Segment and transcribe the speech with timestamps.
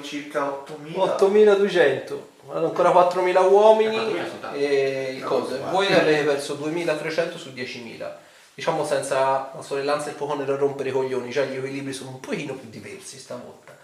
[0.00, 0.98] fuori circa 8.000.
[0.98, 4.58] 8200 hanno ancora 4000 uomini Eh, 4.000 sono tanti.
[4.64, 5.56] e No, cose.
[5.58, 5.70] guarda.
[5.70, 8.10] voi avete perso 2300 su 10.000
[8.54, 12.10] diciamo senza la sorellanza e il fuoco nel rompere i coglioni cioè gli equilibri sono
[12.10, 13.76] un pochino più diversi stavolta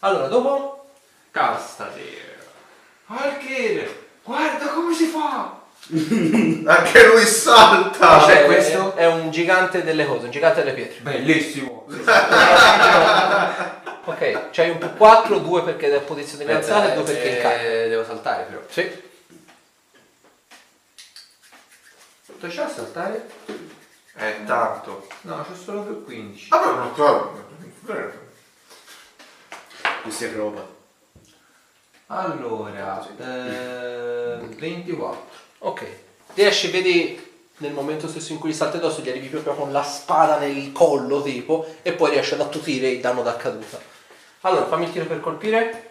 [0.00, 0.84] allora dopo
[1.30, 2.40] Castader.
[3.06, 3.88] Alkir,
[4.24, 5.60] guarda come si fa!
[6.70, 8.08] Anche lui salta!
[8.22, 8.94] Ah, C'è è- questo?
[8.94, 11.86] è un gigante delle cose un gigante delle pietre Bellissimo!
[14.04, 17.34] ok c'hai un più 4 2 perché è posizione di alzata e 2 perché eh,
[17.36, 18.60] incarica Devo saltare però.
[18.68, 19.10] sì
[22.26, 23.28] Quanto c'è a saltare?
[24.14, 25.06] È tanto.
[25.22, 26.48] No, c'è solo più 15.
[26.50, 27.40] Ah, ma non so.
[30.02, 30.66] Questi è roba.
[32.06, 35.26] Allora, eh, 24.
[35.58, 35.86] ok
[36.34, 39.82] riesci vedi nel momento stesso in cui gli salti addosso gli arrivi proprio con la
[39.82, 43.80] spada nel collo tipo e poi riesci ad attutire il danno da caduta
[44.42, 45.90] allora fammi il tiro per colpire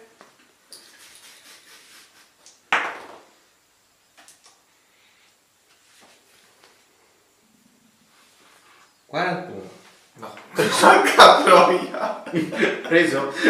[9.06, 9.70] 41.
[10.14, 10.34] No.
[10.54, 12.22] Porca troia!
[12.88, 13.32] Preso?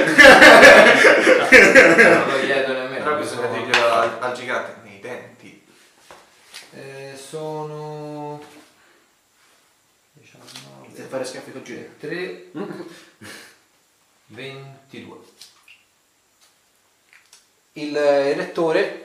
[1.52, 3.04] Non lo chiedo nemmeno.
[3.04, 5.64] Però bisogna sono- dirglielo al, al gigante nei denti.
[6.72, 8.42] Eh, sono...
[10.14, 11.82] 19, Stai a fare schiaffi col giro.
[11.98, 12.50] 3,
[14.32, 15.18] 22.
[17.74, 19.02] il, rettore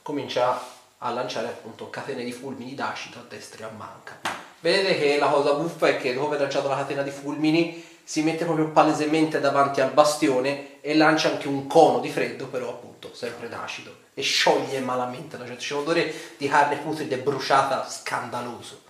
[0.00, 0.64] comincia
[0.98, 4.20] a lanciare appunto catene di fulmini d'acido a destra e a manca.
[4.60, 8.22] Vedete che la cosa buffa è che dopo aver lanciato la catena di fulmini si
[8.22, 13.12] mette proprio palesemente davanti al bastione e lancia anche un cono di freddo, però appunto
[13.12, 15.62] sempre d'acido e scioglie malamente la gente.
[15.62, 18.82] C'è un odore di carne putrida e bruciata scandaloso.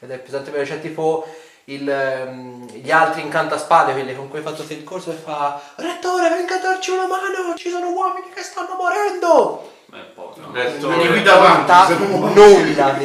[0.00, 1.26] Ed è pesante perché c'è tipo
[1.64, 6.28] il, ehm, gli altri incantaspade, quelli con cui hai fatto il corso, e fa Rettore,
[6.28, 9.72] venga a darci una mano, ci sono uomini che stanno morendo!
[9.86, 10.40] Beh, poco.
[10.40, 10.52] no?
[10.52, 11.08] Rettore.
[11.08, 11.94] Qui davanti,
[12.34, 12.98] nulla.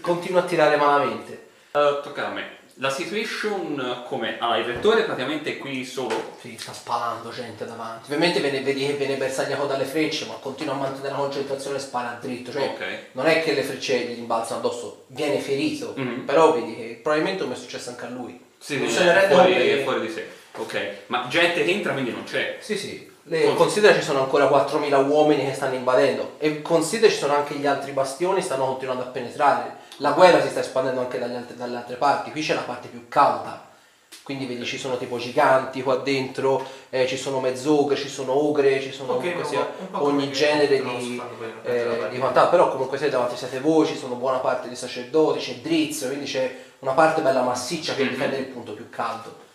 [0.00, 1.48] Continua a tirare malamente.
[1.70, 2.58] Eh, tocca a me.
[2.82, 6.32] La situation come ah, il rettore praticamente è qui solo.
[6.40, 8.04] Sì, sta spalando gente davanti.
[8.04, 11.80] Ovviamente vede- vedi che viene bersagliato dalle frecce, ma continua a mantenere la concentrazione e
[11.80, 12.50] spara dritto.
[12.50, 12.84] Cioè, Ok.
[13.12, 15.92] non è che le frecce gli rimbalzano addosso, viene ferito.
[15.94, 16.24] Mhm.
[16.24, 18.40] Però vedi che probabilmente come è successo anche a lui.
[18.56, 20.28] Sì, Non se ne è rende fuori, che- è fuori di sé.
[20.56, 20.90] Ok.
[21.08, 22.56] Ma gente che entra quindi non c'è.
[22.60, 23.08] Sì, sì.
[23.24, 27.54] Le- considera ci sono ancora 4.000 uomini che stanno invadendo e considera ci sono anche
[27.56, 29.76] gli altri bastioni stanno continuando a penetrare.
[30.00, 32.30] La guerra si sta espandendo anche dagli altre- dalle altre parti.
[32.30, 33.68] Qui c'è la parte più calda.
[34.22, 38.80] Quindi vedi ci sono tipo giganti qua dentro, eh, ci sono mezzogre, ci sono ogre,
[38.80, 41.22] ci sono Ok, comunque un sia ogni genere di,
[41.64, 42.50] eh, di quant'altro.
[42.50, 46.26] Però comunque siete davanti siete voi, ci sono buona parte di sacerdoti, c'è Drizzo, quindi
[46.26, 49.48] c'è una parte bella massiccia che difende il punto più caldo.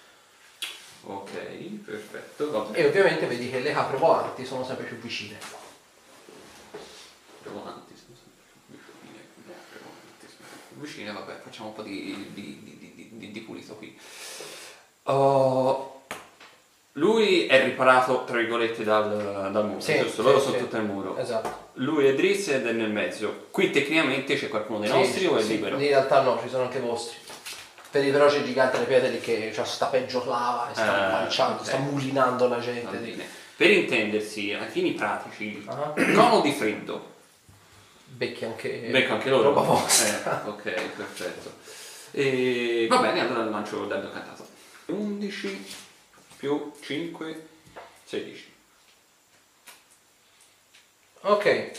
[1.03, 1.31] Ok,
[1.85, 2.51] perfetto.
[2.51, 5.37] Va E ovviamente vedi che le capre volanti sono sempre più vicine.
[7.43, 7.93] Andiamo avanti.
[7.95, 9.79] sono sempre più vicine, le altre
[10.77, 13.97] Vicine, vabbè, facciamo un po' di, di, di, di, pulito qui.
[15.03, 16.01] Oh,
[16.93, 20.21] lui è riparato, tra virgolette, dal, dal muro, Sì, giusto?
[20.21, 20.45] sì, Loro sì.
[20.45, 21.17] sono tutti al muro.
[21.17, 21.63] Esatto.
[21.73, 23.47] Lui è Drizzt ed è nel mezzo.
[23.51, 25.47] Qui tecnicamente c'è qualcuno dei Sì, nostri sì, o è sì.
[25.49, 25.75] libero?
[25.77, 27.17] In realtà no, ci sono anche vostri.
[27.91, 31.11] Vedi però c'è il gigante alle pietre lì che c'ha sta peggio lava sta Eh,
[31.11, 33.25] lanciando, sta mulinando la gente.
[33.55, 35.93] Per intendersi, ai fini pratici, Ah.
[36.13, 37.13] cono di freddo.
[38.15, 39.49] Becchi anche, Becco anche loro.
[39.49, 40.45] roba vostra.
[40.45, 40.63] Eh, ok,
[40.95, 41.51] perfetto.
[42.11, 42.87] E...
[42.89, 44.47] Va bene, allora lancio il dado cantato.
[44.85, 45.65] 11
[46.37, 47.47] più 5,
[48.05, 48.53] 16.
[51.21, 51.71] Ok.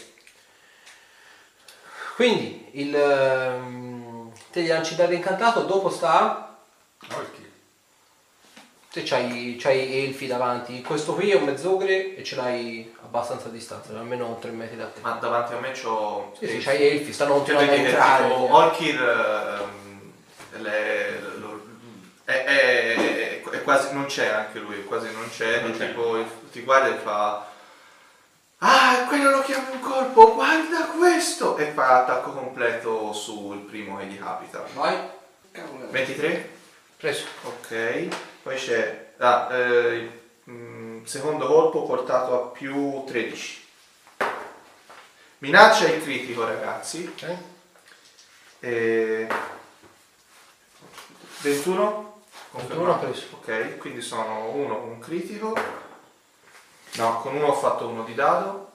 [2.16, 6.59] Quindi il ehm, te gli lanci dare incantato, dopo sta
[8.97, 10.81] te c'hai, c'hai elfi davanti.
[10.81, 14.87] Questo qui è un mezzogre e ce l'hai abbastanza a distanza, almeno 3 metri da
[14.87, 15.01] te.
[15.03, 16.33] Ma davanti a me c'ho...
[16.39, 18.25] Sì, sì, c'hai elfi, stanno continuando a entrare.
[18.25, 21.65] tipo Orkir ehm, le- lo-
[22.25, 25.89] è, è- è quasi non c'è anche lui, quasi non c'è, Non c'è.
[25.89, 27.47] tipo ti guarda e fa
[28.59, 31.59] Ah, quello lo chiamo un colpo, guarda questo!
[31.59, 34.65] E fa attacco completo sul primo che gli capita.
[34.72, 34.97] Vai,
[35.91, 36.49] 23?
[36.97, 37.25] preso.
[37.45, 38.09] Ok,
[38.47, 43.66] poi c'è ah, eh, il mm, secondo colpo portato a più 13.
[45.39, 47.13] Minaccia il critico, ragazzi.
[47.13, 47.37] Ok.
[48.60, 49.27] E...
[51.41, 52.22] 21?
[52.53, 53.27] 21 preso.
[53.33, 55.53] Ok, quindi sono uno con un critico.
[56.99, 58.75] No, con uno ho fatto uno di dado.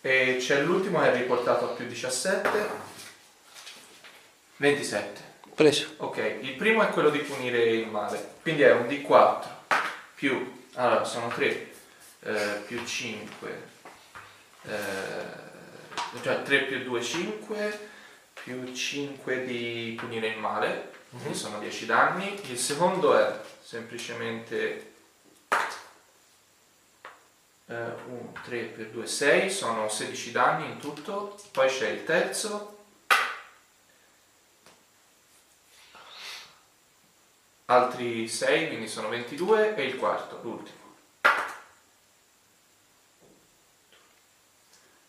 [0.00, 2.68] E c'è l'ultimo che è riportato a più 17.
[4.56, 5.25] 27.
[5.56, 5.94] Preso.
[5.96, 9.42] Ok, il primo è quello di punire il male, quindi è un D4
[10.14, 11.72] più, allora sono 3,
[12.66, 13.62] più 5,
[16.22, 17.88] cioè 3 più 2 5,
[18.34, 22.38] più 5 di punire il male, quindi sono 10 danni.
[22.50, 24.92] Il secondo è semplicemente
[27.64, 31.40] 1, 3 più 2, 6, sono 16 danni in tutto.
[31.50, 32.75] Poi c'è il terzo
[37.66, 40.84] altri 6, quindi sono 22 e il quarto, l'ultimo.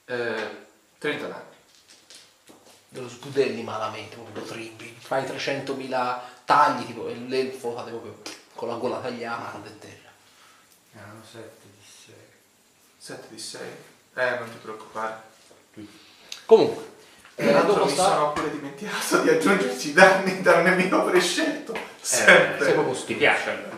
[0.06, 0.65] Eh,
[0.98, 1.56] 30 danni.
[2.89, 4.95] Dello sbudelli malamente, proprio lo tripli.
[4.98, 8.21] Fai 300.000 tagli, tipo, e l'elfo fate proprio
[8.54, 10.12] con la gola tagliata e terra.
[10.94, 12.15] Erano 7 di 6.
[12.98, 13.69] 7 di 6.
[14.15, 15.21] Eh, non ti preoccupare.
[16.45, 16.95] Comunque,
[17.38, 18.04] Tra eh, mi sta...
[18.04, 21.74] sono pure dimenticato di aggiungerci i danni dal nemico prescelto.
[21.74, 22.66] Eh, Sempre.
[22.66, 23.75] sei proprio Ti piace allora?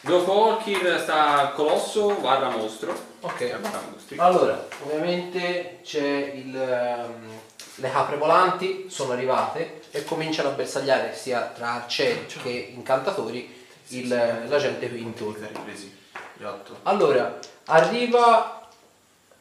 [0.00, 2.92] Dopo Orkir sta Colosso, guarda mostro.
[3.20, 3.58] Ok.
[3.92, 4.16] Mostri.
[4.18, 7.28] Allora, ovviamente c'è il, ehm,
[7.76, 14.44] le capre volanti sono arrivate e cominciano a bersagliare sia tra arcieri che incantatori il-
[14.48, 15.46] la gente qui intorno.
[15.46, 15.96] ripresi
[16.34, 16.78] gli 8.
[16.84, 18.68] Allora, arriva,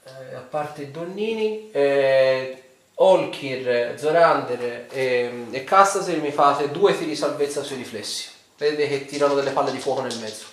[0.04, 2.65] eh, a parte i Donnini, eh,
[2.96, 8.30] Olkir, Zorander e, e Castasir mi fate due tiri di salvezza sui riflessi.
[8.58, 10.46] Vedete che tirano delle palle di fuoco nel mezzo.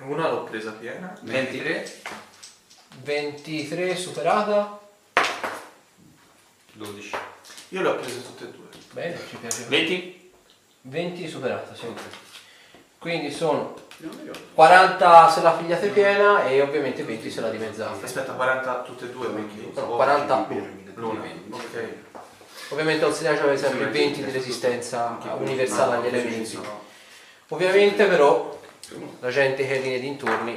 [0.00, 1.14] Una l'ho presa piena.
[1.20, 2.00] 23,
[3.02, 4.80] 23 superata.
[6.72, 7.16] 12.
[7.68, 8.66] Io le ho prese tutte e due.
[8.92, 9.64] Bene, ci piace.
[9.64, 10.32] 20?
[10.82, 11.86] 20 superata, sì.
[12.98, 13.88] Quindi sono.
[14.54, 18.04] 40 se la pigliate piena e ovviamente 20 se la dimezzate.
[18.04, 19.72] Aspetta, 40 tutte e due quindi.
[19.74, 20.46] No, 40
[20.94, 21.22] L'una.
[21.50, 21.88] Ok.
[22.70, 26.58] Ovviamente considerate avete sempre 20 di resistenza universale agli elementi.
[27.48, 28.58] Ovviamente però
[29.20, 30.56] la gente che viene dintorni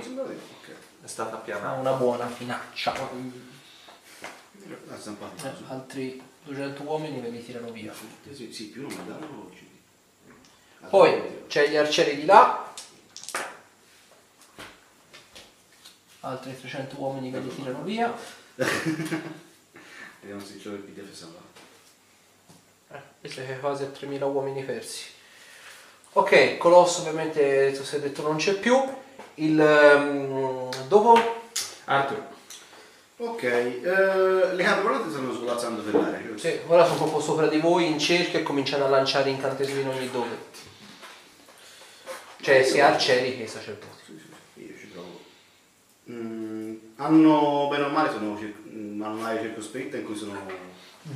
[1.04, 1.80] È stata ha appianata.
[1.80, 2.94] una buona finaccia.
[4.66, 7.92] Eh, altri 200 uomini ve li tirano via.
[8.32, 9.70] Sì, sì, più non mi danno oggi.
[10.90, 12.73] Poi c'è gli arcieri di là.
[16.26, 18.14] Altri 300 uomini ve li tirano via.
[18.56, 21.60] Vediamo se c'è il PDF salvato.
[22.92, 25.04] Eh, siete quasi a 3000 uomini persi.
[26.14, 28.82] Ok, Colosso ovviamente tu sei detto non c'è più.
[29.36, 31.20] Il ehm, dopo
[31.86, 32.24] Arthur.
[33.18, 36.26] Ok, eh, le capre volanti stanno svolazzando per l'aria.
[36.26, 36.48] giusto?
[36.48, 39.90] sì, ora sono proprio sopra di voi in cerchio e cominciano a lanciare incantesimi in
[39.90, 40.38] ogni dove.
[42.40, 44.04] Cioè sia arcieri che sacerdoti.
[44.06, 45.20] Sì, sì, sì, io ci provo.
[46.12, 50.38] Mm, hanno, bene o male, sono, mm, hanno un'area circospetta in cui sono...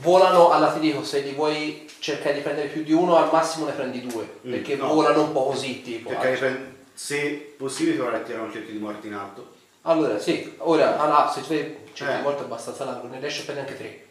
[0.01, 3.65] Volano, alla ti dico, se li vuoi cercare di prendere più di uno, al massimo
[3.65, 4.39] ne prendi due.
[4.45, 4.87] Mm, perché no.
[4.87, 6.09] volano un po' così, tipo.
[6.09, 9.55] Di prend- se possibile provare a tirare un cerchio di morte in alto.
[9.83, 12.21] Allora, sì, ora, allora, se tu fai cerchi Eh.
[12.21, 14.05] volte abbastanza largo, ne riesci a prendere anche tre.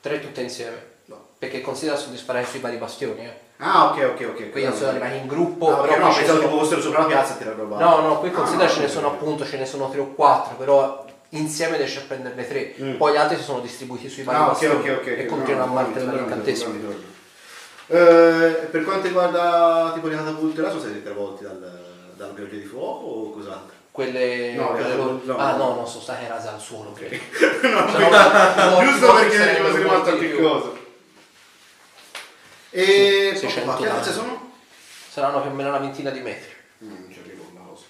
[0.00, 0.92] Tre tutte insieme.
[1.06, 1.28] No.
[1.38, 3.38] Perché considera sono di sparare sui vari bastioni, eh.
[3.66, 4.50] Ah, ok, ok, ok.
[4.50, 6.62] Qui non sono arrivati in gruppo, Ah, però no, qui ce pensavo ne tipo sono...
[6.64, 7.78] fossero sopra la piazza e tirare roba.
[7.78, 10.54] No, no, qui considera Ah, ce ne sono appunto, ce ne sono tre o quattro,
[10.56, 12.74] però insieme riesci a prenderne tre.
[12.80, 12.96] Mm.
[12.96, 15.06] Poi gli altri si sono distribuiti sui vari Ah, ok, bastioni ok, ok.
[15.06, 16.72] e continuano no, a martellare no, l'incantesimo.
[16.74, 17.12] no, no, no, no.
[17.86, 21.80] Eh, per quanto riguarda tipo le catapulte là, sono stati travolti dal,
[22.16, 23.72] dalla pioggia di fuoco o cos'altro?
[23.90, 25.74] Quelle, No, quelle le- loro- no, Ah no.
[25.74, 26.90] no, sono state rase al suolo.
[26.90, 27.00] Ok.
[27.62, 30.42] no, Se no, no, giusto no, perché fosse rimasto qualche più.
[30.42, 30.68] cosa.
[32.76, 34.32] E 600 ma che altezza danni.
[34.32, 34.52] sono?
[35.08, 36.52] Saranno più o meno una ventina di metri.
[36.82, 37.84] Mm, non ci arrivo una cosa.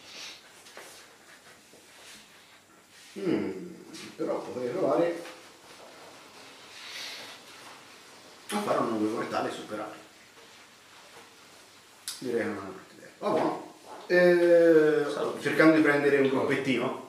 [3.18, 3.74] Mm,
[4.16, 5.22] però potrei provare
[8.50, 10.02] a fare un nuovo mortale e superare.
[12.18, 13.08] Direi che non è una brutta idea.
[13.20, 13.72] Va buono.
[14.06, 17.08] Eh, cercando di prendere un gruppettino.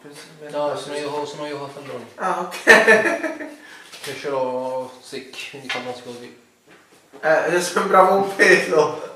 [0.50, 2.06] No, sono io, sono io con falloni.
[2.16, 3.54] Ah, ok.
[4.06, 6.45] Che ce l'ho secchi, quindi conosco così.
[7.22, 9.14] Eh, sembrava un pelo.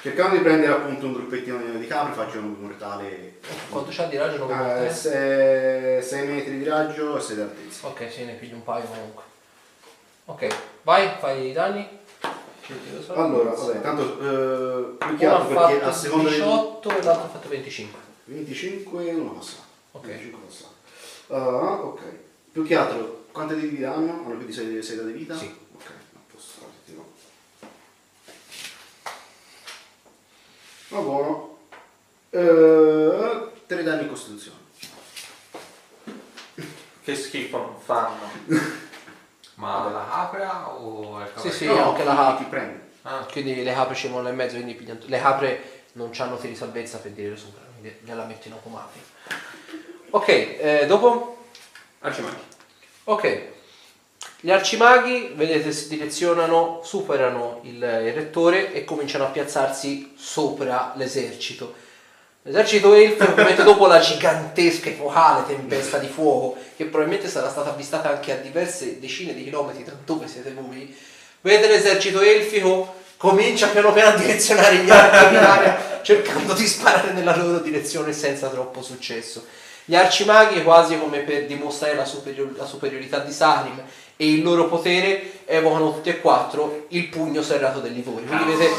[0.00, 4.38] Cercando di prendere appunto un gruppettino di capri, faccio un mortale Quanto c'ha di raggio?
[4.38, 6.02] Non lo a eh?
[6.02, 7.86] 6 metri di raggio e 6 di altezza.
[7.86, 9.22] Ok, sì, ne piglio un paio comunque.
[10.24, 10.46] Ok,
[10.82, 12.00] vai, fai i danni.
[13.08, 17.28] Allora, vabbè, tanto eh, più che altro perché a seconda del 18 e l'altro ha
[17.28, 17.98] fatto 25.
[18.24, 19.56] 25 e uno passa.
[19.92, 20.06] Ok.
[20.06, 20.64] 25 passa.
[21.28, 22.00] Ah, ok.
[22.52, 24.22] Più che altro, quante di vita hanno?
[24.24, 25.36] Hanno più di 6, di vita?
[25.36, 25.52] Sì.
[25.74, 27.06] Ok, a posto, guarda, tiro.
[30.92, 31.56] Va buono.
[32.28, 34.58] Eh, 3 danni in costituzione.
[37.02, 38.30] che schifo non fanno.
[39.56, 41.52] Ma la capra o il Sì, cavallo?
[41.52, 42.36] sì, No, anche la capra.
[42.36, 42.90] chi prende.
[43.02, 46.54] Ah, Quindi le capre ci vogliono in mezzo, quindi pigliano- le capre non hanno tiri
[46.54, 48.78] salvezza per dire sopra, quindi gliela mettono come
[50.10, 51.44] Ok, eh, dopo?
[52.00, 52.36] Arcimaghi.
[53.04, 53.46] Ok.
[54.44, 61.72] Gli arcimaghi, vedete, si direzionano, superano il, il rettore e cominciano a piazzarsi sopra l'esercito.
[62.42, 67.70] L'esercito elfo, ovviamente dopo la gigantesca e focale tempesta di fuoco, che probabilmente sarà stata
[67.70, 70.92] avvistata anche a diverse decine di chilometri da dove siete voi,
[71.40, 77.12] vedete l'esercito elfico comincia piano piano a direzionare gli archi in aria, cercando di sparare
[77.12, 79.46] nella loro direzione senza troppo successo.
[79.84, 83.80] Gli arcimaghi, quasi come per dimostrare la, superior- la superiorità di Sarim
[84.16, 88.24] e il loro potere, evocano tutti e quattro il pugno serrato del Livore.
[88.24, 88.74] Quindi vedete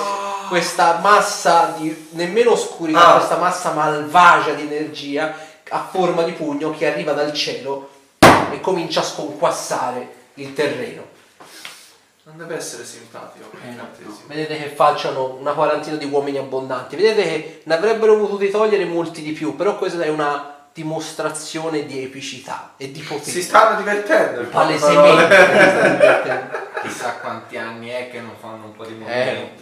[0.47, 3.17] questa massa di nemmeno oscurità, Ah.
[3.17, 5.35] questa massa malvagia di energia
[5.69, 7.89] a forma di pugno che arriva dal cielo
[8.51, 11.11] e comincia a sconquassare il terreno.
[12.25, 13.49] Non deve essere simpatico.
[13.65, 13.87] Eh, no.
[14.27, 16.95] Vedete che falciano una quarantina di uomini abbondanti.
[16.95, 22.03] Vedete che ne avrebbero potuti togliere molti di più, però questa è una dimostrazione di
[22.03, 23.31] epicità e di potere.
[23.31, 24.41] Si stanno divertendo.
[24.49, 26.61] Palesemente.
[26.81, 28.97] Chissà quanti anni è che non fanno un po' di Eh.
[28.97, 29.61] movimento.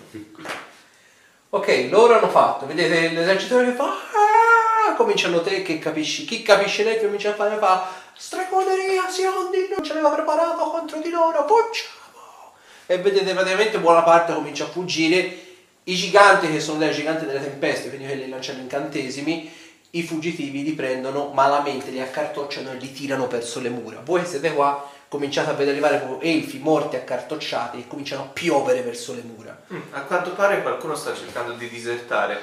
[1.50, 3.86] Ok, loro hanno fatto, vedete l'esercito che fa.
[3.86, 9.84] "Ah!" Cominciano te che capisci, chi capisce lei comincia a fare fa stregoneria, Siondi non
[9.86, 12.54] ce l'aveva preparato contro di loro, poggiamo!
[12.86, 15.50] E vedete praticamente buona parte comincia a fuggire.
[15.84, 19.52] I giganti che sono dei giganti delle tempeste, quindi quelli lanciano incantesimi,
[19.92, 24.02] i fuggitivi li prendono malamente, li accartocciano e li tirano verso le mura.
[24.04, 28.82] Voi siete qua cominciate a vedere arrivare proprio elfi morti accartocciati e cominciano a piovere
[28.82, 29.62] verso le mura.
[29.74, 32.40] Mm, A quanto pare qualcuno sta cercando di disertare.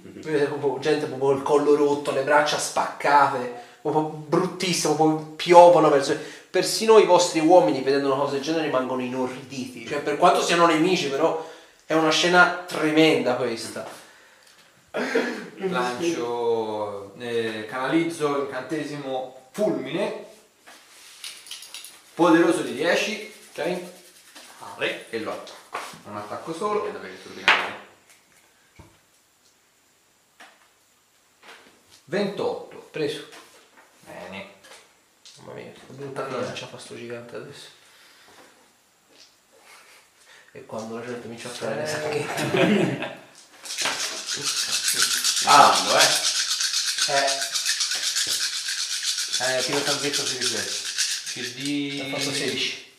[0.00, 6.16] Vedete proprio gente proprio il collo rotto, le braccia spaccate, proprio bruttissimo, proprio piovono verso...
[6.50, 9.86] Persino i vostri uomini vedendo una cosa del genere rimangono inorriditi.
[9.88, 11.50] Cioè, per quanto siano nemici, però
[11.84, 13.84] è una scena tremenda questa.
[15.56, 20.26] Lancio, eh, canalizzo incantesimo fulmine,
[22.14, 23.80] poderoso di 10, ok?
[24.58, 25.10] Vale.
[25.10, 25.78] E lo attacco.
[26.04, 26.84] Un attacco solo.
[26.84, 27.72] Vedo che turbinante.
[32.04, 32.88] 28.
[32.92, 33.26] Preso.
[34.00, 34.52] Bene.
[35.38, 37.68] Mamma mia, che brutta minaccia fa sto gigante adesso.
[40.52, 43.22] E quando la gente comincia a fare le sacchette.
[45.44, 46.22] Ah, lo è.
[47.06, 47.52] Eh.
[49.36, 50.82] Eh, tiro salvezza sui riflessi.
[51.34, 52.00] CD...
[52.00, 52.92] Ha fatto 16.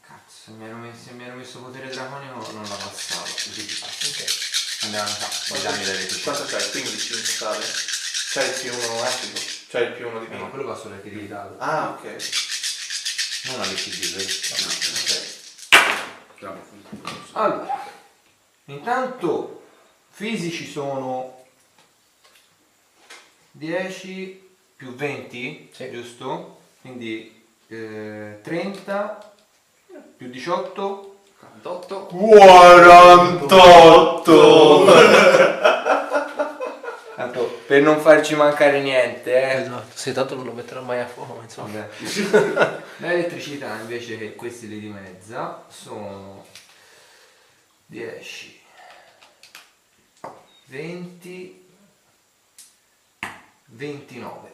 [0.00, 3.22] Cazzo, mi hanno messo, mi hanno messo potere draconico, non la passavo.
[3.22, 4.46] Ok.
[4.82, 6.30] Andiamo a i danni da elettricità.
[6.32, 6.70] Quanto c'hai?
[6.70, 7.66] 15 in totale?
[8.30, 9.40] C'hai il più uno etico?
[9.70, 11.58] C'hai il più uno Eh, ma quello va di dado.
[11.58, 12.04] Ah, ok.
[13.42, 14.28] Non alle CD, vero?
[16.38, 16.66] Bravo.
[17.32, 17.77] Allora,
[18.68, 19.62] intanto
[20.10, 21.36] fisici sono
[23.52, 24.46] 10
[24.76, 25.90] più 20, Sì.
[25.90, 26.58] giusto?
[26.80, 29.32] Quindi eh, 30
[30.16, 32.06] più 18, 48.
[32.06, 34.84] 48!
[37.16, 39.60] tanto per non farci mancare niente, eh.
[39.62, 41.86] Esatto, sì, tanto non lo metterò mai a fuoco, ma insomma.
[42.98, 46.44] L'elettricità invece che questi li dimezza sono
[47.90, 48.60] 10,
[50.66, 51.66] 20,
[53.64, 54.52] 29.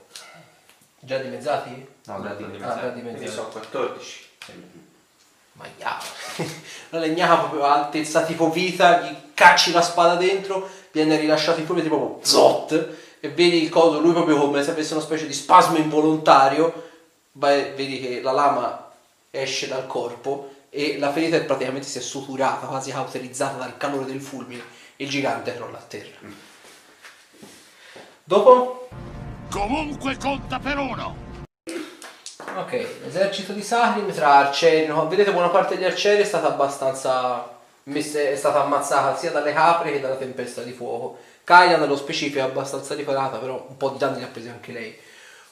[1.00, 1.86] Già dimezzati?
[2.04, 2.80] No, da Ah, dimezzare.
[2.80, 3.28] già dimezzati.
[3.28, 4.22] sono 14.
[5.54, 6.00] Ma ya.
[6.90, 11.66] La legnava proprio a altezza tipo vita, gli cacci la spada dentro, viene rilasciato il
[11.66, 15.32] fulmine tipo zot e vedi il coso, lui proprio come se avesse una specie di
[15.32, 16.90] spasmo involontario,
[17.32, 18.92] vai- vedi che la lama
[19.30, 24.06] esce dal corpo e la ferita è praticamente si è suturata, quasi cauterizzata dal calore
[24.06, 24.62] del fulmine
[24.96, 26.18] e il gigante crolla a terra.
[28.24, 28.88] Dopo
[29.50, 31.16] Comunque conta per uno.
[32.56, 32.72] Ok,
[33.04, 35.06] l'esercito di Sarim tra arcieri, no?
[35.06, 37.52] vedete buona parte degli arcieri è stata abbastanza
[37.84, 41.18] messa- è stata ammazzata sia dalle capre che dalla tempesta di fuoco.
[41.44, 44.72] Kaila nello specifico è abbastanza riparata, però un po' di danni li ha presi anche
[44.72, 44.98] lei.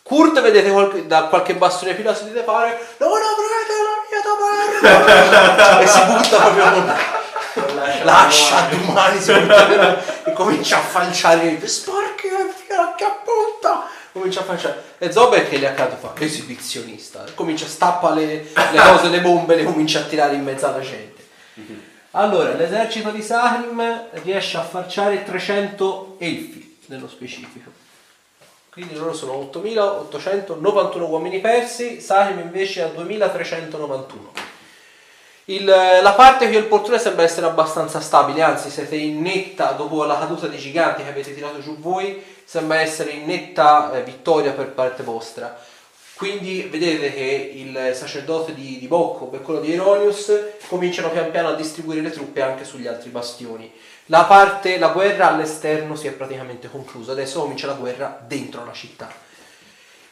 [0.02, 4.20] Kurt vedete qualche- da qualche bastone fila sentite fare Non avrete la mia
[4.82, 5.80] taverna!
[5.80, 6.94] e si butta proprio con
[8.04, 11.66] l'ascia di umani si butta e comincia a falciare.
[11.66, 14.82] Sporchi e fiera che appunta comincia a falciare.
[14.98, 17.24] E Zober che lì accanto fa esibizionista.
[17.34, 20.80] Comincia a stappa le, le cose le bombe le comincia a tirare in mezzo alla
[20.80, 21.20] gente.
[22.12, 27.70] Allora l'esercito di Sahrim riesce a falciare 300 elfi nello specifico
[28.72, 34.30] Quindi loro sono 8.891 uomini persi, Sarim invece ha 2.391.
[35.44, 40.04] Il- la parte qui del portone sembra essere abbastanza stabile, anzi siete in netta, dopo
[40.04, 44.52] la caduta dei giganti che avete tirato giù voi, sembra essere in netta eh, vittoria
[44.52, 45.54] per parte vostra.
[46.14, 50.32] Quindi vedete che il sacerdote di, di Bocco e quello di Eronius
[50.68, 53.70] cominciano pian piano a distribuire le truppe anche sugli altri bastioni.
[54.06, 58.72] La parte, la guerra all'esterno si è praticamente conclusa, adesso comincia la guerra dentro la
[58.72, 59.10] città.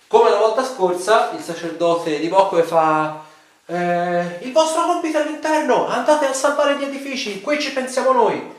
[0.07, 3.23] Come la volta scorsa, il sacerdote di Bocco fa
[3.67, 8.59] eh, il vostro compito all'interno, andate a salvare gli edifici, qui ci pensiamo noi.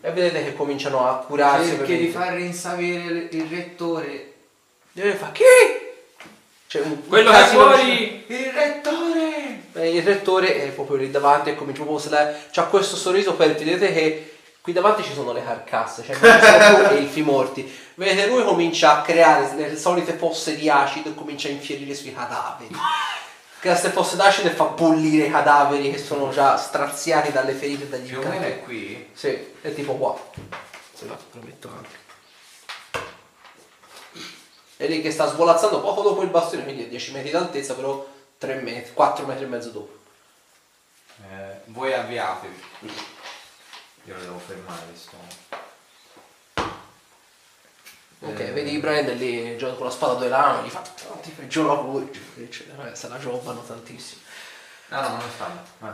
[0.00, 1.70] E vedete che cominciano a curarsi.
[1.70, 4.32] Cerchi di far rinsavire il rettore.
[4.92, 5.42] E fa chi?
[6.68, 8.24] C'è un, un Quello che fuori!
[8.28, 9.62] Il rettore!
[9.72, 12.10] E il rettore è proprio lì davanti e comincia proprio
[12.52, 14.33] c'ha questo sorriso per vedete che
[14.64, 17.78] qui davanti ci sono le carcasse, cioè non ci sono più elfi morti.
[17.96, 22.14] Vedete lui comincia a creare le solite fosse di acido e comincia a infierire sui
[22.14, 22.74] cadaveri.
[23.58, 27.84] Crea queste fosse d'acido e fa bollire i cadaveri che sono già straziati dalle ferite
[27.84, 29.10] e dagli Più o meno è qui.
[29.12, 30.18] Sì, è tipo qua.
[30.94, 32.02] Se te lo metto anche.
[34.78, 38.02] È lì che sta svolazzando poco dopo il bastone, quindi a 10 metri d'altezza, però
[38.38, 39.98] 3 metri, 4 metri e mezzo dopo.
[41.20, 42.62] Eh, voi avviatevi.
[44.06, 45.16] Io lo devo fermare, sto.
[48.20, 48.52] Ok, Eh.
[48.52, 51.30] vedi Brian lì gioca con la spada due lame, gli fa "Oh, ti
[51.66, 52.08] la pure,
[52.38, 52.90] eccetera.
[52.90, 54.22] Eh, se la giovano tantissimo.
[54.88, 55.60] No, no, non stanno.
[55.78, 55.92] Vai.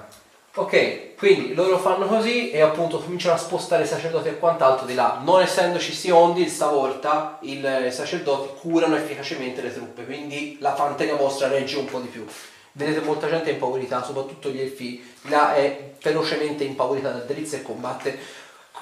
[0.54, 4.94] Ok, quindi loro fanno così e appunto cominciano a spostare i sacerdoti e quant'altro di
[4.94, 5.20] là.
[5.22, 11.46] Non essendoci siondi, stavolta il- i sacerdoti curano efficacemente le truppe, quindi la fanteria vostra
[11.48, 12.26] regge un po' di più.
[12.72, 17.62] Vedete molta gente è impaurita, soprattutto gli elfi, là è ferocemente impaurita da delizia e
[17.62, 18.18] combatte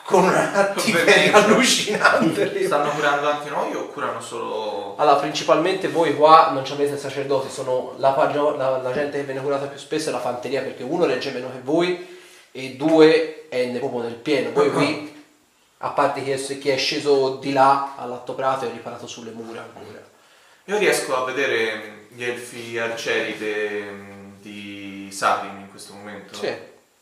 [0.04, 2.64] con una cattiveria allucinante.
[2.66, 4.94] Stanno curando anche noi o curano solo...
[4.96, 9.24] Allora, principalmente voi qua non ci avete sacerdoti, sono la, pagio- la- la gente che
[9.24, 12.16] viene curata più spesso è la fanteria, perché uno regge meno che voi
[12.52, 14.52] e due è ne- proprio nel pieno.
[14.52, 15.24] Voi qui,
[15.78, 19.60] a parte chi è, chi è sceso di là all'atto prato e riparato sulle mura
[19.62, 20.02] ancora.
[20.64, 24.06] Io riesco a vedere gli elfi arcieri de-
[24.40, 26.34] di Sarin in questo momento.
[26.34, 26.52] Sì.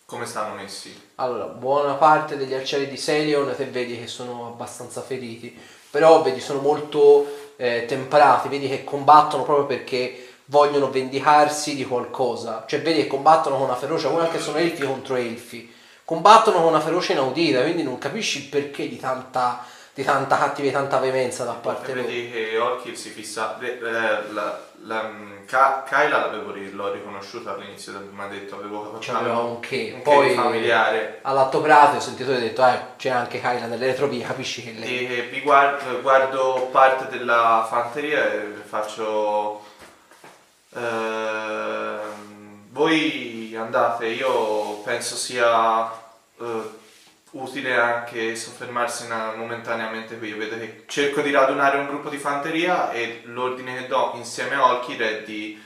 [0.04, 0.94] Come stanno messi?
[1.14, 5.58] Allora, buona parte degli arcieri di Celion te vedi che sono abbastanza feriti,
[5.90, 12.64] però vedi sono molto eh, temperati, vedi che combattono proprio perché vogliono vendicarsi di qualcosa,
[12.68, 15.72] cioè vedi che combattono con una ferocia, come anche sono elfi contro elfi,
[16.04, 20.78] combattono con una ferocia inaudita, quindi non capisci il perché di tanta, di tanta cattiveria,
[20.78, 22.06] di tanta veemenza da parte loro.
[22.06, 23.58] vedi che Orkil si fissa...
[23.58, 23.80] eh,
[24.30, 25.10] la, la,
[25.46, 30.02] Ka- Kyla l'avevo l'ho riconosciuta all'inizio del mi ha detto, avevo C'aveva un che, un
[30.02, 31.20] poi che familiare.
[31.22, 34.72] all'atto prato ho sentito e ho detto, eh, c'è anche Kyla nelle retrovie, capisci che
[34.72, 35.06] lei...
[35.06, 39.62] E vi guardo, guardo parte della fanteria e faccio...
[40.74, 45.90] ehm, voi andate, io penso sia
[46.40, 46.84] eh,
[47.40, 50.32] utile anche soffermarsi una- momentaneamente qui.
[50.32, 54.72] Vedo che cerco di radunare un gruppo di fanteria e l'ordine che do insieme a
[54.72, 55.62] Olkir è di...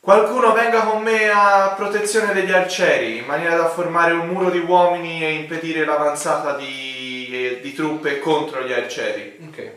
[0.00, 4.58] Qualcuno venga con me a protezione degli arcieri in maniera da formare un muro di
[4.58, 9.38] uomini e impedire l'avanzata di, di truppe contro gli arcieri.
[9.48, 9.72] Ok.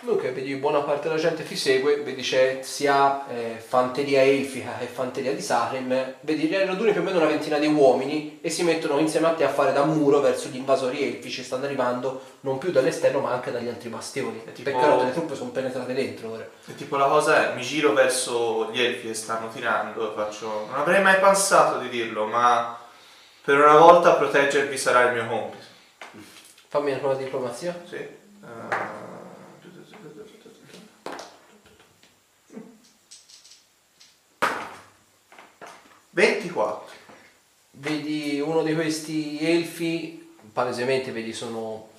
[0.00, 4.86] Dunque, vedi buona parte della gente ti segue, vedi c'è sia eh, fanteria elfica che
[4.86, 9.00] fanteria di Sarim, vedi raduni più o meno una ventina di uomini e si mettono
[9.00, 12.70] insieme a te a fare da muro verso gli invasori elfici, stanno arrivando non più
[12.70, 14.40] dall'esterno ma anche dagli altri bastioni.
[14.52, 16.48] Tipo- Perché ora le truppe sono penetrate dentro ora.
[16.66, 20.66] E tipo la cosa è, mi giro verso gli elfi che stanno tirando e faccio...
[20.70, 22.78] Non avrei mai pensato di dirlo, ma
[23.42, 25.64] per una volta proteggervi sarà il mio compito.
[26.68, 27.74] Fammi una prova di diplomazia.
[27.84, 27.96] Sì.
[27.96, 29.07] Eh,
[36.18, 36.96] 24.
[37.70, 41.90] Vedi uno di questi elfi, palesemente vedi sono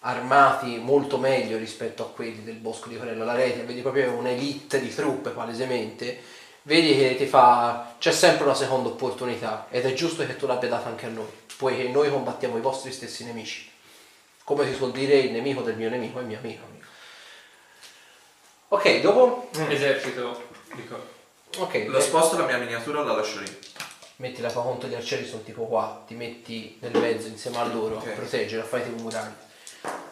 [0.00, 4.80] armati molto meglio rispetto a quelli del bosco di Corella la Rete, vedi proprio un'elite
[4.80, 6.20] di truppe palesemente,
[6.62, 10.68] vedi che ti fa, c'è sempre una seconda opportunità ed è giusto che tu l'abbia
[10.68, 13.70] data anche a noi, poiché noi combattiamo i vostri stessi nemici.
[14.42, 16.64] Come si suol dire, il nemico del mio nemico è il mio amico.
[18.68, 19.48] Ok, dopo?
[19.68, 20.42] Esercito,
[20.74, 21.13] dico.
[21.58, 23.58] Ok, Lo sposto la mia miniatura la lascio lì?
[24.16, 27.64] metti la tua conto gli arcieri sono tipo qua, ti metti nel mezzo insieme a
[27.64, 28.06] loro Ok.
[28.06, 29.32] a proteggere, fare tipo murali.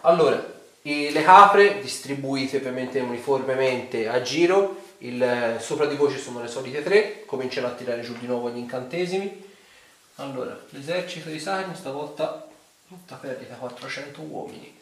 [0.01, 0.45] Allora,
[0.83, 6.49] i- le capre distribuite ovviamente uniformemente a giro, il- sopra di voi ci sono le
[6.49, 9.51] solite tre, cominciano a tirare giù di nuovo gli incantesimi.
[10.17, 12.45] Allora, l'esercito di Sarin stavolta
[12.89, 14.79] tutta perdita 400 uomini.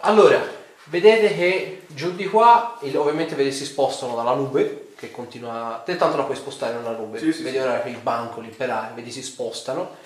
[0.00, 0.57] Allora,
[0.88, 5.82] vedete che giù di qua, il- ovviamente vedete si spostano dalla nube, che continua...
[5.84, 7.62] Te tanto la puoi spostare nella nube, Sì, sì, vedi sì.
[7.62, 9.96] ora che il banco lì per aria, vedi si spostano,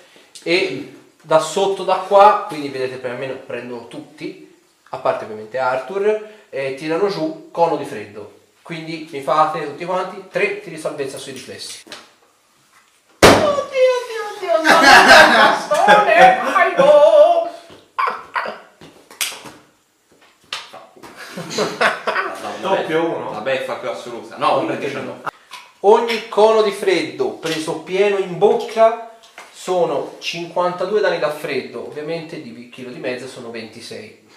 [0.43, 4.53] e da sotto da qua, quindi vedete per almeno prendono tutti,
[4.89, 8.41] a parte ovviamente Arthur, e tirano giù cono di freddo.
[8.61, 11.81] Quindi mi fate tutti quanti tre tiri di salvezza sui riflessi.
[13.19, 17.12] Oddio, oddio, oddio, no, no, bastone, vai, oh!
[22.69, 23.31] Doppio uno?
[23.31, 24.37] La beffa più assoluta.
[24.37, 25.31] No, uno è 19.
[25.81, 29.11] Ogni cono di freddo preso pieno in bocca
[29.53, 34.27] sono 52 danni da freddo, ovviamente di chilo di mezzo sono 26.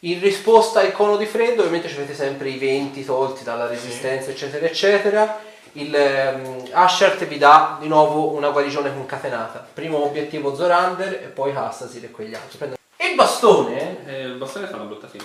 [0.00, 4.30] In risposta al cono di freddo, ovviamente ci avete sempre i 20 tolti dalla resistenza,
[4.30, 5.40] eccetera, eccetera.
[5.72, 9.66] Il ehm, Ashert vi dà di nuovo una guarigione concatenata.
[9.72, 12.58] Primo obiettivo Zorander e poi Hassasir e quegli altri.
[12.58, 15.24] Prendo- Il bastone Eh, il bastone fa una brutta fine.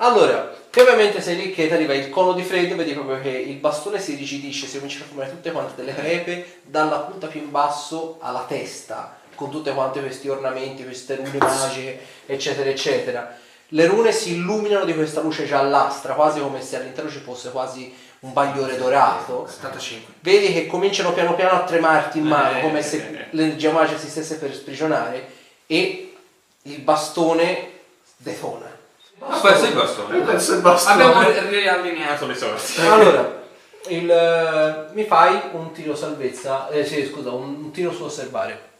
[0.00, 3.30] Allora, che ovviamente sei lì che ti arriva il cono di freddo, vedi proprio che
[3.30, 7.40] il bastone si rigidisce, si cominciano a formare tutte quante delle crepe dalla punta più
[7.40, 13.36] in basso alla testa, con tutte quante questi ornamenti, queste rune magiche, eccetera, eccetera.
[13.72, 17.92] Le rune si illuminano di questa luce giallastra, quasi come se all'interno ci fosse quasi
[18.20, 19.46] un bagliore dorato.
[19.48, 20.14] 75.
[20.20, 23.26] Vedi che cominciano piano piano a tremarti in mano, Eh, come eh, se eh.
[23.30, 25.28] l'energia magica si stesse per sprigionare,
[25.66, 26.14] e
[26.62, 27.70] il bastone
[28.16, 28.77] detona.
[29.20, 30.22] Ha perso il bastone.
[30.22, 31.02] Adesso il bastone.
[31.02, 32.80] Abbiamo riallineato le sorti.
[32.80, 33.42] Allora,
[33.88, 38.70] il, eh, mi fai un tiro salvezza, eh, sì, scusa, un, un tiro su osservare.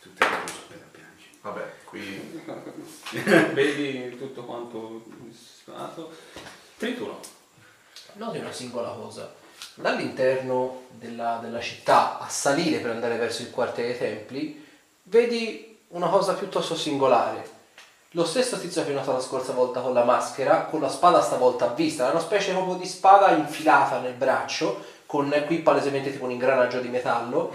[0.00, 1.38] Tutte le cose per piangi.
[1.40, 2.42] Vabbè, qui...
[3.52, 5.02] Vedi tutto quanto
[5.64, 6.10] fatto.
[6.78, 7.20] 31.
[8.14, 9.34] Noti una singola cosa.
[9.74, 14.64] Dall'interno della, della città a salire per andare verso il quartiere dei templi,
[15.04, 17.54] vedi una cosa piuttosto singolare.
[18.10, 21.20] Lo stesso tizio che hai notato la scorsa volta con la maschera, con la spada
[21.20, 26.12] stavolta a vista, era una specie proprio di spada infilata nel braccio, con qui palesemente
[26.12, 27.52] tipo un ingranaggio di metallo.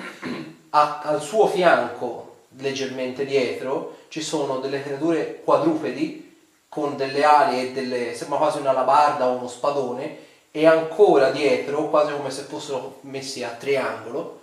[0.71, 6.37] A- al suo fianco, leggermente dietro, ci sono delle creature quadrupedi
[6.67, 8.13] con delle ali e delle.
[8.13, 10.17] sembra quasi una labarda o uno spadone,
[10.51, 14.40] e ancora dietro, quasi come se fossero messi a triangolo,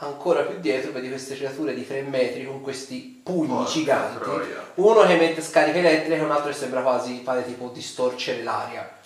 [0.00, 4.18] ancora più dietro vedi queste creature di 3 metri con questi pugni Porca giganti.
[4.18, 4.70] troia.
[4.74, 8.96] Uno che emette scariche elettriche e un altro che sembra quasi fare tipo distorcere l'aria.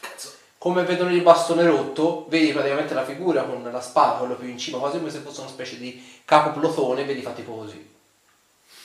[0.59, 4.59] Come vedono il bastone rotto, vedi praticamente la figura con la spada, quello più in
[4.59, 7.91] cima, quasi come se fosse una specie di capo plotone, vedi fa tipo così.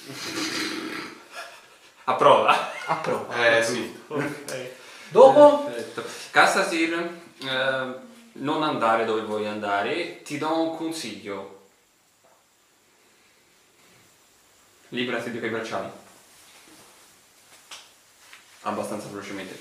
[2.05, 2.71] A prova.
[2.85, 3.57] A prova.
[3.57, 3.93] Eh sì.
[5.09, 6.03] Dopo Perfetto.
[6.31, 6.93] Cassasir,
[7.43, 7.93] eh,
[8.31, 11.56] non andare dove vuoi andare, ti do un consiglio.
[14.89, 15.89] Librati di quei bracciali.
[18.61, 19.57] Abbastanza velocemente.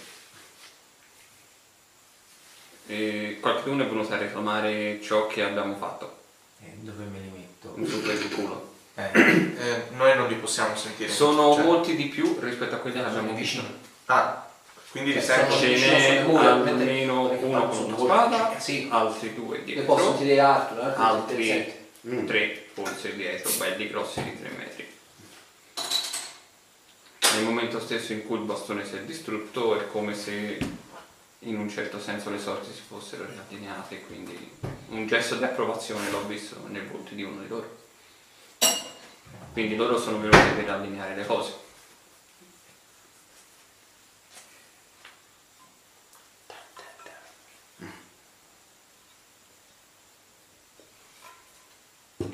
[2.86, 6.18] E qualcuno è venuto a reclamare ciò che abbiamo fatto.
[6.62, 7.72] Eh, dove me li metto?
[7.74, 8.74] Un su preso culo.
[8.94, 11.10] Eh, Eh, noi non li possiamo sentire.
[11.10, 13.62] Sono Cioè- molti di più rispetto a quelli che abbiamo visto.
[14.06, 14.48] Ah,
[14.90, 15.56] quindi li Eh, sento.
[15.56, 18.88] Ce n'è almeno uno con una spada, Sì.
[18.90, 19.84] altri due le dietro.
[19.84, 21.74] posso dire altro, altro altri
[22.26, 24.94] tre forse dietro, belli grossi di 3 metri.
[27.34, 30.58] Nel momento stesso in cui il bastone si è distrutto è come se
[31.40, 34.52] in un certo senso le sorti si fossero riallineate, quindi
[34.88, 37.84] un gesto di approvazione l'ho visto nel volto di uno di loro.
[39.52, 41.64] Quindi loro sono venuti per allineare le cose.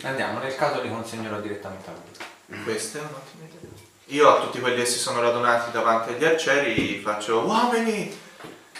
[0.02, 2.64] Andiamo, nel caso li consegnerò direttamente a lui.
[2.64, 3.91] Questa è un'ottima idea.
[4.12, 8.14] Io a tutti quelli che si sono radunati davanti agli arcieri faccio uomini,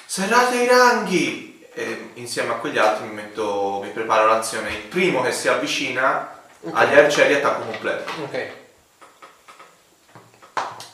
[0.05, 4.75] serrate i ranghi e insieme a quegli altri mi metto, mi preparo l'azione.
[4.75, 6.43] Il primo che si avvicina
[6.73, 8.13] agli arcieri attacco completo.
[8.25, 8.51] Ok.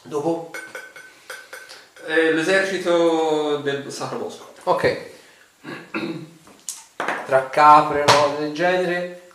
[0.03, 0.53] Dopo?
[2.07, 4.53] Eh, l'esercito del Sacro Bosco.
[4.63, 5.07] Ok.
[7.27, 9.31] Tra capre e cose del genere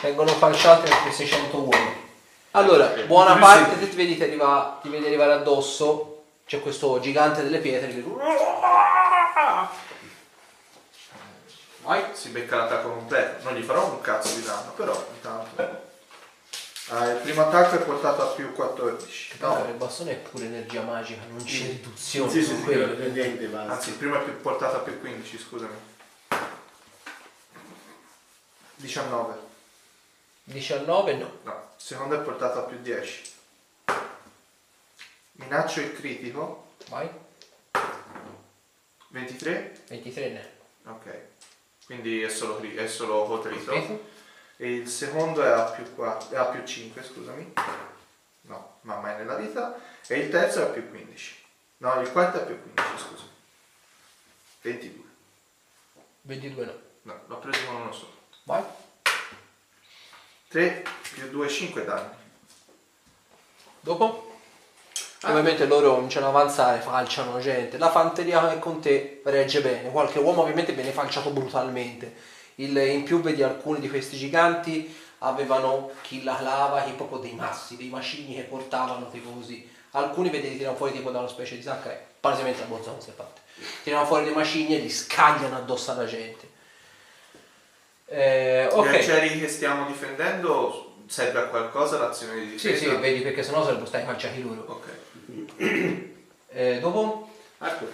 [0.00, 2.01] vengono falciati altri 600 uomini.
[2.54, 7.42] Allora, buona parte te ti vedi, ti, arriva, ti vedi arrivare addosso, c'è questo gigante
[7.42, 8.04] delle pietre che...
[11.82, 13.42] Vai, si becca l'attacco completo.
[13.44, 15.90] Non gli farò un cazzo di danno, però intanto.
[16.88, 19.36] Ah, il primo attacco è portato a più 14.
[19.40, 23.50] No, No, il bastone è pure energia magica, non c'è riduzione Sì, sì, per niente
[23.56, 25.74] anzi, il primo è più portato a più 15, scusami.
[28.76, 29.41] 19.
[30.44, 31.38] 19 no.
[31.42, 33.22] No, il secondo è portato a più 10.
[35.32, 36.74] Minaccio il critico.
[36.88, 37.08] Vai.
[39.08, 39.84] 23.
[39.88, 40.52] 23 ne.
[40.84, 41.18] Ok.
[41.84, 43.72] Quindi è solo, è solo colpito.
[43.72, 44.10] Critico.
[44.56, 47.52] E il secondo è a più, 4, è a più 5, scusami.
[48.42, 49.76] No, ma mai nella vita.
[50.06, 51.44] E il terzo è a più 15.
[51.78, 53.24] No, il quarto è a più 15, scusa.
[54.62, 55.04] 22.
[56.22, 56.80] 22 no.
[57.02, 58.14] No, l'ho preso con uno solo.
[58.44, 58.62] Vai.
[60.52, 60.84] 3
[61.14, 62.10] più 2, 5 danni.
[63.80, 64.34] Dopo?
[65.24, 67.78] Ovviamente loro cominciano ad avanzare, falciano gente.
[67.78, 69.90] La fanteria che è con te regge bene.
[69.90, 72.14] Qualche uomo ovviamente viene falciato brutalmente.
[72.56, 77.32] Il- in più vedi alcuni di questi giganti avevano chi la clava, chi proprio dei
[77.32, 79.66] massi, dei macigni che portavano tipo così.
[79.92, 83.00] Alcuni vedete tirano fuori tipo da una specie di sacca e palesemente la borsa non
[83.00, 83.40] si è fatta.
[83.84, 86.51] Tirano fuori dei macigni e li scagliano addosso alla gente.
[88.14, 88.86] Eh, Gli ok.
[88.88, 92.90] arcieri che stiamo difendendo serve a qualcosa l'azione di Sì, difesa?
[92.94, 94.64] sì, vedi perché sennò sarebbero stati calciati loro.
[94.66, 94.90] Ok.
[96.54, 97.30] Eh, dopo?
[97.58, 97.86] Ecco.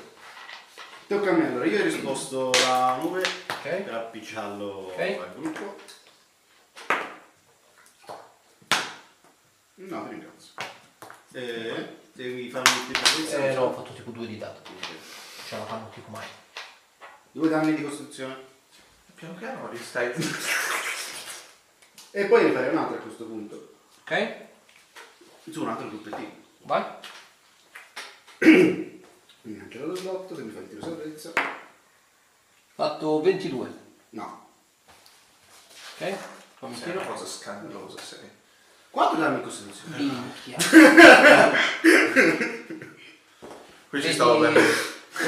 [1.06, 3.68] Tocca a me allora, io ho risposto la 9 Ok.
[3.82, 4.98] per appicciarlo Ok.
[4.98, 5.76] al gruppo.
[9.76, 10.52] No, ti ringrazio.
[11.34, 13.50] Eh, devi fare un multiplicazione.
[13.50, 14.68] Eh, no, ho fatto tipo due di dato.
[15.46, 16.26] Ce la fanno tipo mai.
[17.30, 18.47] Due danni di costruzione.
[19.18, 20.12] Piano piano li stai...
[22.12, 23.74] E poi ne farei un altro a questo punto.
[24.02, 24.36] Ok?
[25.50, 26.30] Su un altro gruppettino.
[26.62, 26.84] Vai.
[28.38, 29.02] Quindi
[29.60, 31.32] anche lo slotto, se mi fai il tiro salvezza.
[32.74, 33.72] Fatto 22.
[34.10, 34.48] No.
[35.96, 36.14] Ok?
[36.58, 37.00] Fammi Sei tiro.
[37.00, 38.30] una cosa scandalosa, sei.
[38.90, 39.96] 4 danni di costituzione.
[39.96, 40.56] Minchia.
[43.88, 44.60] Qui ci stavo bene.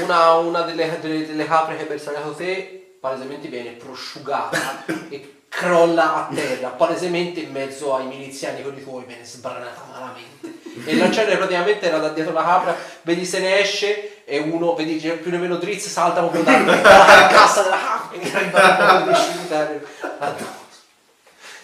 [0.02, 6.28] Una, una delle, delle, delle capre che hai bersagliato te, palesemente viene prosciugata e crolla
[6.28, 10.58] a terra, palesemente in mezzo ai miliziani con i tuoi, viene sbranata malamente.
[10.84, 14.74] E il lanciare praticamente era da dietro la capra, vedi se ne esce e uno,
[14.74, 18.88] vedi c'è più o meno drizz, salta proprio da- dalla carcassa della capra e arriva
[18.88, 19.86] a disciplinare
[20.18, 20.58] addosso.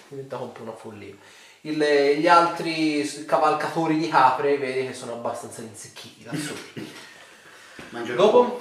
[0.09, 1.15] Diventa un po' una follia.
[1.61, 6.95] Il- gli altri cavalcatori di capre vedi che sono abbastanza insecchiti da soli.
[8.15, 8.61] Dopo?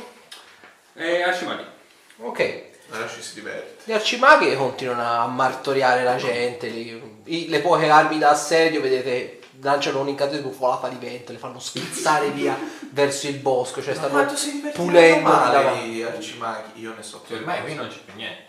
[0.93, 1.73] E Arcimani.
[2.17, 2.63] Ok.
[2.91, 3.83] Ora ci si diverte.
[3.83, 9.39] Gli arcimaghi continuano a martoriare la gente, li- i- le poche armi da assedio, vedete,
[9.61, 12.57] lanciano un incantesimo folata di vento, le fanno schizzare via
[12.91, 14.25] verso il bosco, cioè stanno
[14.73, 15.87] pulendo di davanti.
[15.89, 16.81] gli arcimaghi?
[16.81, 18.43] Io ne so Cioè, ormai qui non c'è più niente.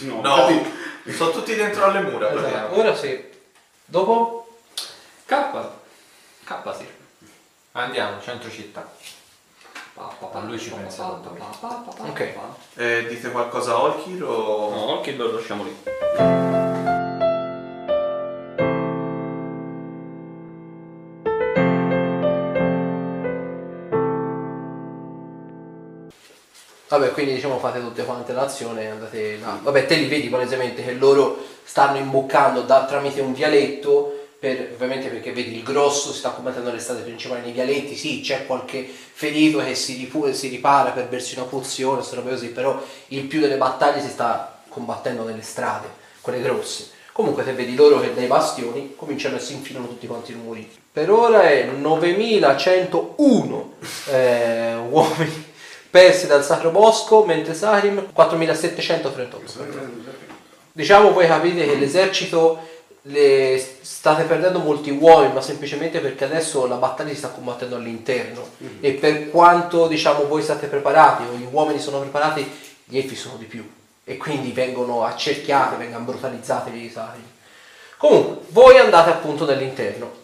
[0.00, 2.30] No, No, infatti- sono tutti dentro alle mura.
[2.32, 2.78] Esatto.
[2.78, 3.24] Ora sì.
[3.84, 4.58] Dopo?
[5.26, 5.34] K.
[6.44, 6.86] K sì.
[7.72, 8.90] Andiamo, centro città.
[10.32, 11.20] A lui ci pensa
[11.60, 11.94] tanto.
[12.06, 12.32] Ok.
[12.76, 14.94] Eh, dite qualcosa a Olkir o...
[14.94, 15.76] No, che lo lasciamo lì.
[26.88, 29.58] Vabbè, quindi diciamo fate tutte quante l'azione e andate là.
[29.62, 35.08] Vabbè, te li vedi palesemente che loro stanno imboccando da, tramite un vialetto, per- ovviamente
[35.08, 38.86] perché vedi il grosso si sta combattendo le strade principali nei vialetti, sì, c'è qualche
[38.86, 43.56] ferito che si, ripu- si ripara per bersi una pozione, così, però il più delle
[43.56, 45.88] battaglie si sta combattendo nelle strade,
[46.20, 46.90] quelle grosse.
[47.12, 50.70] Comunque se vedi loro che dai bastioni cominciano e si infilano tutti quanti i muri.
[50.92, 53.72] Per ora è 9101
[54.10, 55.46] eh, uomini
[55.90, 59.40] persi dal Sacro Bosco, mentre Sarim 4738.
[60.70, 62.60] Diciamo voi capite che l'esercito
[63.10, 68.46] le state perdendo molti uomini, ma semplicemente perché adesso la battaglia si sta combattendo all'interno
[68.80, 72.50] e per quanto diciamo voi state preparati o gli uomini sono preparati,
[72.84, 73.66] gli elfi sono di più
[74.04, 77.24] e quindi vengono accerchiati, vengono brutalizzati i Sarim.
[77.96, 80.17] Comunque, voi andate appunto nell'interno.